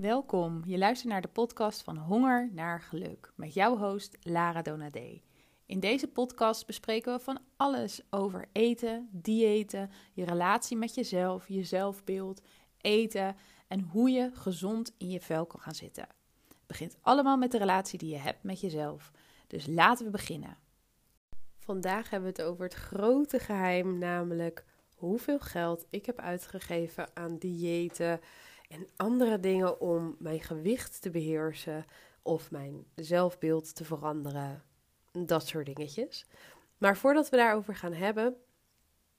[0.00, 5.20] Welkom, je luistert naar de podcast van Honger naar Geluk met jouw host Lara Donadé.
[5.66, 11.64] In deze podcast bespreken we van alles over eten, diëten, je relatie met jezelf, je
[11.64, 12.40] zelfbeeld,
[12.80, 13.36] eten
[13.68, 16.08] en hoe je gezond in je vel kan gaan zitten.
[16.48, 19.10] Het begint allemaal met de relatie die je hebt met jezelf.
[19.46, 20.56] Dus laten we beginnen.
[21.58, 27.38] Vandaag hebben we het over het grote geheim, namelijk hoeveel geld ik heb uitgegeven aan
[27.38, 28.20] diëten
[28.68, 31.84] en andere dingen om mijn gewicht te beheersen
[32.22, 34.62] of mijn zelfbeeld te veranderen.
[35.12, 36.26] Dat soort dingetjes.
[36.78, 38.36] Maar voordat we daarover gaan hebben,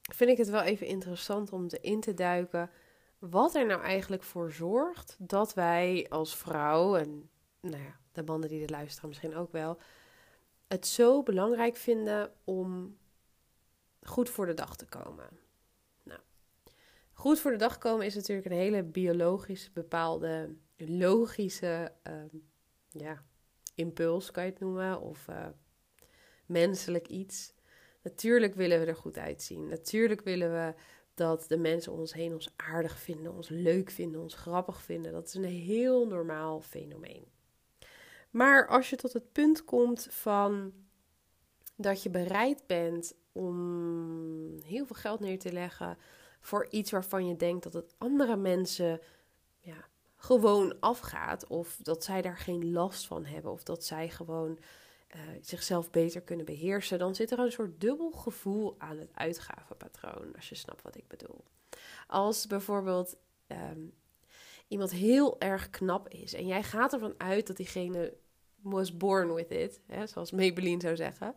[0.00, 2.70] vind ik het wel even interessant om te in te duiken
[3.18, 7.30] wat er nou eigenlijk voor zorgt dat wij als vrouw, en
[7.60, 9.78] nou ja, de mannen die dit luisteren misschien ook wel,
[10.66, 12.96] het zo belangrijk vinden om
[14.02, 15.43] goed voor de dag te komen.
[17.14, 22.40] Goed voor de dag komen is natuurlijk een hele biologisch bepaalde, logische uh,
[22.90, 23.22] ja,
[23.74, 25.46] impuls, kan je het noemen, of uh,
[26.46, 27.54] menselijk iets.
[28.02, 29.68] Natuurlijk willen we er goed uitzien.
[29.68, 30.74] Natuurlijk willen we
[31.14, 35.12] dat de mensen ons heen ons aardig vinden, ons leuk vinden, ons grappig vinden.
[35.12, 37.24] Dat is een heel normaal fenomeen.
[38.30, 40.72] Maar als je tot het punt komt van
[41.76, 45.98] dat je bereid bent om heel veel geld neer te leggen
[46.44, 49.00] voor iets waarvan je denkt dat het andere mensen
[49.60, 54.58] ja, gewoon afgaat, of dat zij daar geen last van hebben, of dat zij gewoon
[55.14, 60.34] uh, zichzelf beter kunnen beheersen, dan zit er een soort dubbel gevoel aan het uitgavenpatroon,
[60.36, 61.44] als je snapt wat ik bedoel.
[62.06, 63.16] Als bijvoorbeeld
[63.48, 63.94] um,
[64.68, 68.16] iemand heel erg knap is en jij gaat ervan uit dat diegene
[68.62, 71.34] was born with it, hè, zoals Maybelline zou zeggen,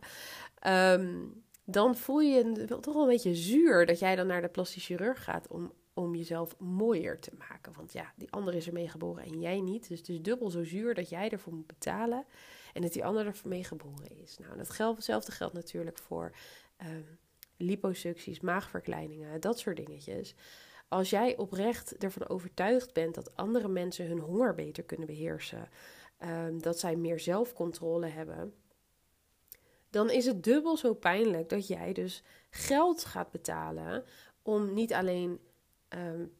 [0.66, 4.48] um, dan voel je je toch wel een beetje zuur dat jij dan naar de
[4.48, 7.72] plastic chirurg gaat om, om jezelf mooier te maken.
[7.76, 9.88] Want ja, die ander is ermee geboren en jij niet.
[9.88, 12.24] Dus het is dubbel zo zuur dat jij ervoor moet betalen
[12.72, 14.38] en dat die ander ermee geboren is.
[14.38, 16.32] Nou, dat geldt, hetzelfde geldt natuurlijk voor
[16.82, 17.18] um,
[17.56, 20.34] liposucties, maagverkleiningen, dat soort dingetjes.
[20.88, 25.68] Als jij oprecht ervan overtuigd bent dat andere mensen hun honger beter kunnen beheersen,
[26.24, 28.54] um, dat zij meer zelfcontrole hebben,
[29.90, 34.04] dan is het dubbel zo pijnlijk dat jij dus geld gaat betalen
[34.42, 35.40] om niet alleen
[35.88, 36.32] um,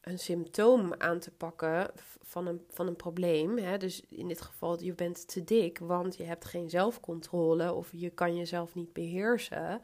[0.00, 1.90] een symptoom aan te pakken
[2.22, 3.58] van een, van een probleem.
[3.58, 3.76] Hè?
[3.76, 8.10] Dus in dit geval, je bent te dik, want je hebt geen zelfcontrole of je
[8.10, 9.80] kan jezelf niet beheersen.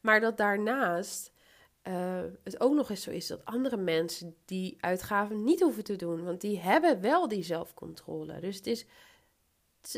[0.00, 1.32] Maar dat daarnaast
[1.88, 5.96] uh, het ook nog eens zo is dat andere mensen die uitgaven niet hoeven te
[5.96, 8.40] doen, want die hebben wel die zelfcontrole.
[8.40, 8.86] Dus het is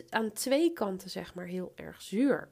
[0.08, 2.50] aan twee kanten zeg maar heel erg zuur.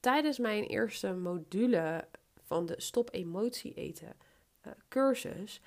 [0.00, 2.08] Tijdens mijn eerste module
[2.42, 4.16] van de Stop Emotie Eten
[4.66, 5.60] uh, cursus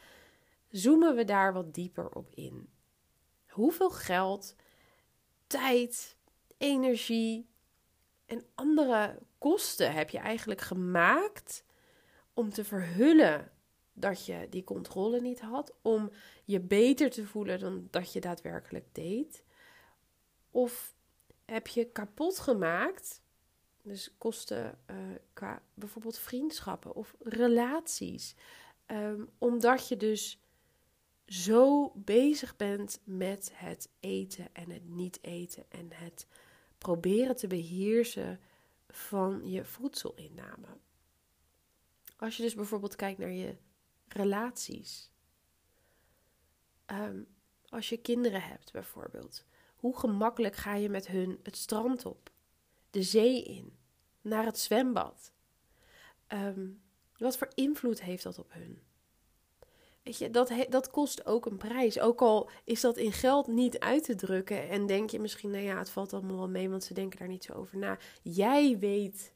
[0.69, 2.69] zoomen we daar wat dieper op in.
[3.47, 4.55] Hoeveel geld,
[5.47, 6.17] tijd,
[6.57, 7.47] energie
[8.25, 11.63] en andere kosten heb je eigenlijk gemaakt
[12.33, 13.51] om te verhullen
[13.93, 16.11] dat je die controle niet had, om
[16.43, 19.43] je beter te voelen dan dat je daadwerkelijk deed?
[20.53, 20.95] Of
[21.45, 23.21] heb je kapot gemaakt,
[23.81, 24.97] dus kosten uh,
[25.33, 28.35] qua bijvoorbeeld vriendschappen of relaties,
[28.87, 30.39] um, omdat je dus
[31.25, 36.27] zo bezig bent met het eten en het niet eten en het
[36.77, 38.39] proberen te beheersen
[38.89, 40.67] van je voedselinname.
[42.17, 43.57] Als je dus bijvoorbeeld kijkt naar je
[44.07, 45.11] relaties.
[46.85, 47.27] Um,
[47.69, 49.45] als je kinderen hebt bijvoorbeeld.
[49.83, 52.31] Hoe gemakkelijk ga je met hun het strand op,
[52.89, 53.77] de zee in,
[54.21, 55.31] naar het zwembad?
[56.27, 56.81] Um,
[57.17, 58.81] wat voor invloed heeft dat op hun?
[60.03, 61.99] Weet je, dat, dat kost ook een prijs.
[61.99, 64.69] Ook al is dat in geld niet uit te drukken.
[64.69, 67.27] En denk je misschien, nou ja, het valt allemaal wel mee, want ze denken daar
[67.27, 67.97] niet zo over na.
[68.21, 69.33] Jij weet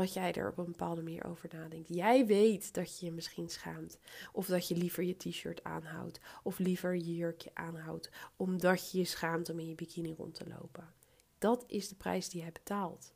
[0.00, 1.88] dat jij er op een bepaalde manier over nadenkt.
[1.88, 3.98] Jij weet dat je je misschien schaamt.
[4.32, 6.20] Of dat je liever je t-shirt aanhoudt.
[6.42, 8.10] Of liever je jurkje aanhoudt.
[8.36, 10.92] Omdat je je schaamt om in je bikini rond te lopen.
[11.38, 13.14] Dat is de prijs die jij betaalt.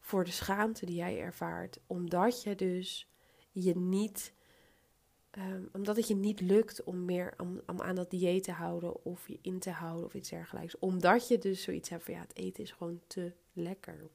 [0.00, 1.80] Voor de schaamte die jij ervaart.
[1.86, 3.08] Omdat je dus
[3.52, 4.32] je niet.
[5.38, 9.04] Um, omdat het je niet lukt om meer om, om, aan dat dieet te houden
[9.04, 10.78] of je in te houden of iets dergelijks.
[10.78, 14.10] Omdat je dus zoiets hebt van ja, het eten is gewoon te lekker.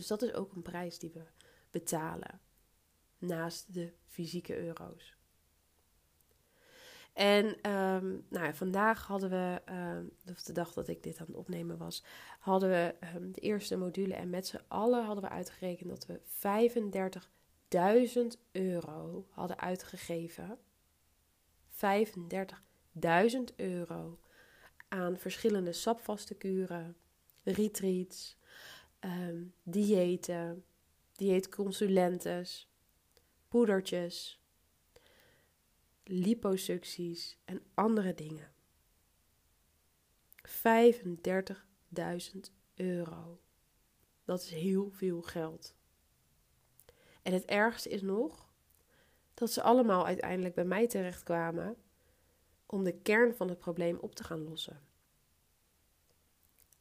[0.00, 1.22] Dus dat is ook een prijs die we
[1.70, 2.40] betalen
[3.18, 5.16] naast de fysieke euro's.
[7.12, 11.26] En um, nou ja, vandaag hadden we, um, of de dag dat ik dit aan
[11.26, 12.04] het opnemen was,
[12.38, 14.14] hadden we um, de eerste module.
[14.14, 16.20] En met z'n allen hadden we uitgerekend dat we
[18.34, 20.58] 35.000 euro hadden uitgegeven.
[21.70, 24.18] 35.000 35.000 euro
[24.88, 26.96] aan verschillende sapvaste kuren,
[27.42, 28.39] retreats,
[29.00, 30.64] um, diëten,
[31.12, 32.70] dieetconsulentes,
[33.48, 34.40] poedertjes,
[36.04, 38.52] liposucties en andere dingen.
[40.46, 40.52] 35.000
[42.74, 43.40] euro.
[44.24, 45.74] Dat is heel veel geld.
[47.22, 48.48] En het ergste is nog
[49.34, 51.76] dat ze allemaal uiteindelijk bij mij terechtkwamen
[52.66, 54.80] om de kern van het probleem op te gaan lossen.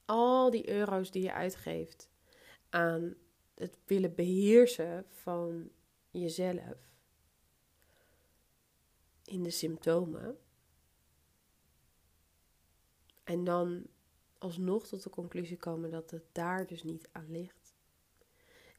[0.09, 2.09] Al die euro's die je uitgeeft
[2.69, 3.15] aan
[3.53, 5.69] het willen beheersen van
[6.09, 6.77] jezelf
[9.23, 10.37] in de symptomen.
[13.23, 13.87] En dan
[14.37, 17.75] alsnog tot de conclusie komen dat het daar dus niet aan ligt.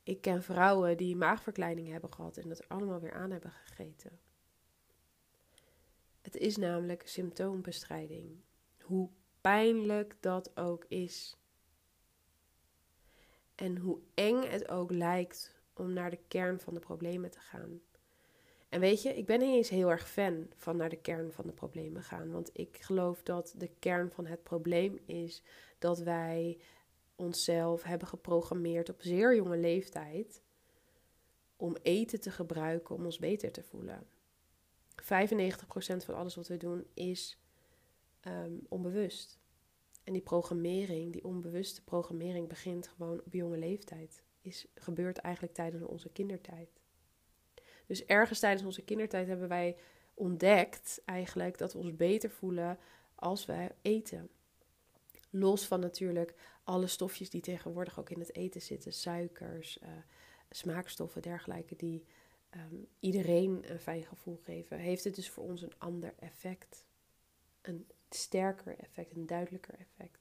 [0.02, 4.18] Ik ken vrouwen die maagverkleining hebben gehad en dat allemaal weer aan hebben gegeten.
[6.20, 8.40] Het is namelijk symptoombestrijding.
[8.80, 9.10] Hoe
[9.40, 11.36] pijnlijk dat ook is.
[13.54, 17.80] En hoe eng het ook lijkt om naar de kern van de problemen te gaan.
[18.68, 21.46] En weet je, ik ben niet eens heel erg fan van naar de kern van
[21.46, 22.30] de problemen gaan.
[22.30, 25.42] Want ik geloof dat de kern van het probleem is
[25.78, 26.58] dat wij
[27.16, 30.42] onszelf hebben geprogrammeerd op zeer jonge leeftijd
[31.56, 34.06] om eten te gebruiken om ons beter te voelen.
[35.02, 35.04] 95%
[36.04, 37.38] van alles wat we doen is
[38.20, 39.38] ehm, onbewust.
[40.04, 44.22] En die programmering, die onbewuste programmering, begint gewoon op jonge leeftijd.
[44.40, 46.80] Is, gebeurt eigenlijk tijdens onze kindertijd.
[47.86, 49.76] Dus ergens tijdens onze kindertijd hebben wij
[50.14, 52.78] ontdekt eigenlijk dat we ons beter voelen
[53.14, 54.30] als wij eten.
[55.30, 56.34] Los van natuurlijk
[56.64, 59.88] alle stofjes die tegenwoordig ook in het eten zitten, suikers, uh,
[60.50, 62.04] smaakstoffen, dergelijke, die
[62.50, 66.84] ehm, iedereen een fijn gevoel geven, heeft het dus voor ons een ander effect.
[67.62, 70.18] Een sterker effect, een duidelijker effect.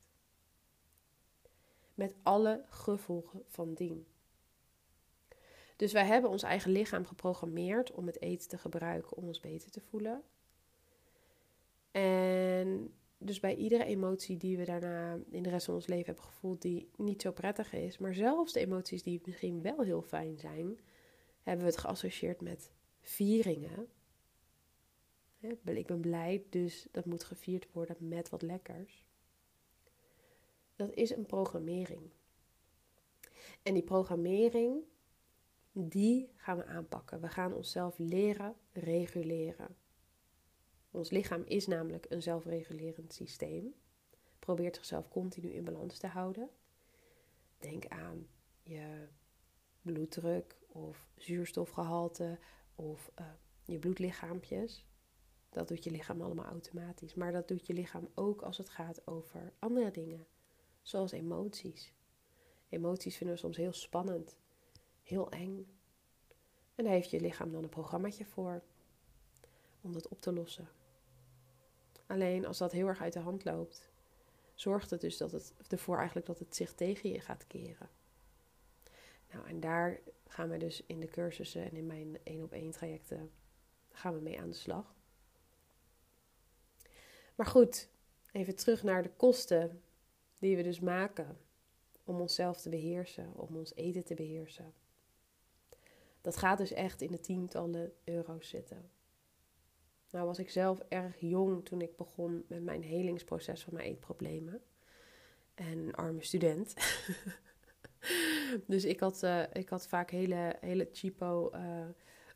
[1.93, 4.05] Met alle gevolgen van dien.
[5.75, 9.71] Dus wij hebben ons eigen lichaam geprogrammeerd om het eten te gebruiken om ons beter
[9.71, 10.23] te voelen.
[11.91, 16.23] En dus bij iedere emotie die we daarna in de rest van ons leven hebben
[16.23, 20.37] gevoeld, die niet zo prettig is, maar zelfs de emoties die misschien wel heel fijn
[20.37, 20.79] zijn,
[21.43, 22.71] hebben we het geassocieerd met
[23.01, 23.87] vieringen.
[25.39, 29.05] Ik ben blij, dus dat moet gevierd worden met wat lekkers.
[30.75, 32.09] Dat is een programmering.
[33.63, 34.83] En die programmering,
[35.71, 37.21] die gaan we aanpakken.
[37.21, 39.75] We gaan onszelf leren reguleren.
[40.91, 43.73] Ons lichaam is namelijk een zelfregulerend systeem.
[44.39, 46.49] Probeert zichzelf continu in balans te houden.
[47.57, 48.27] Denk aan
[48.63, 49.07] je
[49.81, 52.39] bloeddruk of zuurstofgehalte
[52.75, 53.25] of uh,
[53.63, 54.88] je bloedlichaampjes.
[55.49, 57.13] Dat doet je lichaam allemaal automatisch.
[57.13, 60.27] Maar dat doet je lichaam ook als het gaat over andere dingen,
[60.81, 61.93] zoals emoties.
[62.69, 64.37] Emoties vinden we soms heel spannend,
[65.03, 65.67] heel eng.
[66.75, 68.61] En daar heeft je lichaam dan een programmaatje voor
[69.81, 70.69] om dat op te lossen.
[72.07, 73.89] Alleen als dat heel erg uit de hand loopt,
[74.53, 77.89] zorgt het dus dat het ervoor eigenlijk dat het zich tegen je gaat keren.
[79.31, 82.71] Nou, en daar gaan we dus in de cursussen en in mijn één op één
[82.71, 83.31] trajecten
[83.91, 84.95] gaan we mee aan de slag.
[87.39, 87.89] Maar goed,
[88.31, 89.81] even terug naar de kosten
[90.39, 91.37] die we dus maken
[92.03, 94.73] om onszelf te beheersen, om ons eten te beheersen.
[96.21, 98.89] Dat gaat dus echt in de tientallen euro's zitten.
[100.09, 104.61] Nou was ik zelf erg jong toen ik begon met mijn helingsproces van mijn eetproblemen.
[105.53, 106.73] En arme student.
[108.67, 111.85] dus ik had, uh, ik had vaak hele, hele cheapo uh,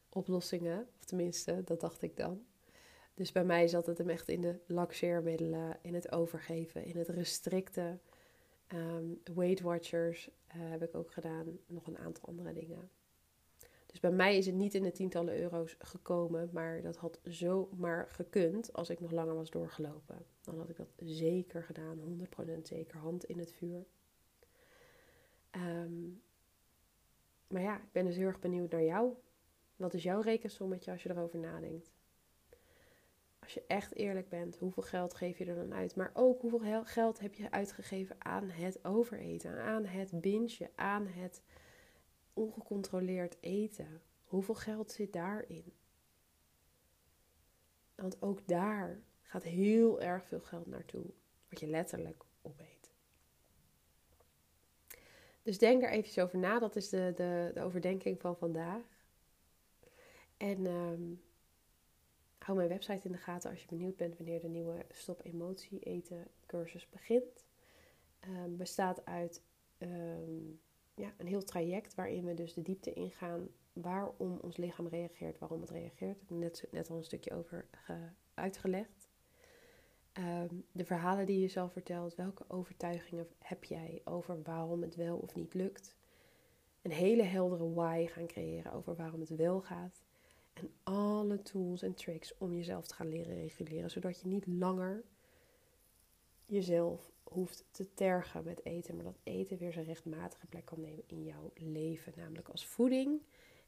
[0.10, 0.88] oplossingen.
[1.00, 2.46] Of tenminste, dat dacht ik dan.
[3.14, 7.10] Dus bij mij zat het hem echt in de laxeermiddelen, in het overgeven, in het
[7.10, 8.02] restricten.
[8.74, 11.58] Um, Weight Watchers uh, heb ik ook gedaan.
[11.66, 12.90] Nog een aantal andere dingen.
[13.86, 18.10] Dus bij mij is het niet in de tientallen euro's gekomen, maar dat had zomaar
[18.10, 20.26] gekund als ik nog langer was doorgelopen.
[20.42, 22.28] Dan had ik dat zeker gedaan,
[22.58, 23.86] 100% zeker, hand in het vuur.
[25.52, 26.10] Ehm,
[27.48, 29.14] maar ja, ik ben dus heel erg benieuwd naar jou.
[29.76, 31.92] Wat is jouw rekensommetje als je erover nadenkt?
[33.44, 35.96] Als je echt eerlijk bent, hoeveel geld geef je er dan uit?
[35.96, 41.42] Maar ook hoeveel geld heb je uitgegeven aan het overeten, aan het bingen, aan het
[42.34, 44.02] ongecontroleerd eten.
[44.24, 45.74] Hoeveel geld zit daarin?
[47.96, 51.06] Want ook daar gaat heel erg veel geld naartoe,
[51.50, 52.92] wat je letterlijk opeet.
[55.42, 56.60] Dus denk er even over na.
[56.60, 58.84] Dat is de, de, de overdenking van vandaag.
[60.38, 61.22] En um,
[62.44, 65.80] hou mijn website in de gaten als je benieuwd bent wanneer de nieuwe Stop Emotie
[65.80, 67.46] Eten cursus begint.
[68.28, 69.42] Um, bestaat uit
[69.78, 70.50] ehm,
[70.96, 75.62] ja, een heel traject waarin we dus de diepte ingaan waarom ons lichaam reageert, waarom
[75.62, 76.22] het reageert.
[76.22, 77.66] Ik heb net, net al een stukje over
[78.34, 79.10] uitgelegd.
[80.14, 85.18] Ehm, de verhalen die je zelf vertelt, welke overtuigingen heb jij over waarom het wel
[85.18, 85.96] of niet lukt.
[86.82, 90.04] Een hele heldere why gaan creëren over waarom het wel gaat.
[90.54, 95.04] En alle tools en tricks om jezelf te gaan leren reguleren, zodat je niet langer
[96.46, 101.04] jezelf hoeft te tergen met eten, maar dat eten weer zijn rechtmatige plek kan nemen
[101.08, 102.14] in jouw leven.
[102.16, 103.22] Namelijk als voeding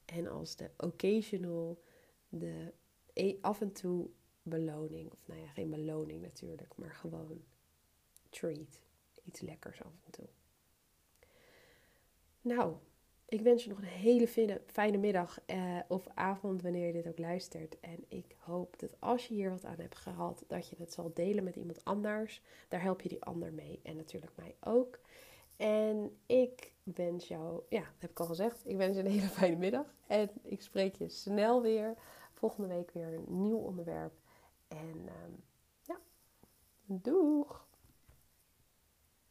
[0.05, 1.81] en als de occasional,
[2.29, 2.73] de
[3.13, 4.09] e- af en toe
[4.43, 5.11] beloning.
[5.11, 7.43] Of nou ja, geen beloning natuurlijk, maar gewoon
[8.29, 8.81] treat.
[9.23, 10.27] Iets lekkers af en toe.
[12.41, 12.75] Nou,
[13.27, 14.27] ik wens je nog een hele
[14.65, 17.79] fijne, middag eh, of avond wanneer je dit ook luistert.
[17.79, 21.11] En ik hoop dat als je hier wat aan hebt gehad, dat je het zal
[21.13, 22.41] delen met iemand anders.
[22.67, 24.99] Daar help je die ander mee en natuurlijk mij ook.
[25.57, 29.27] En ik wens jou, ja, dat heb ik al gezegd, ik wens je een hele
[29.27, 29.93] fijne middag.
[30.07, 31.93] En ik spreek je snel weer.
[32.33, 34.13] Volgende week weer een nieuw onderwerp.
[34.67, 35.43] En um,
[35.81, 35.99] ja,
[36.85, 37.64] doeg!